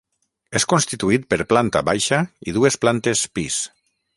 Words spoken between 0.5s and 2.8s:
És constituït per planta baixa i dues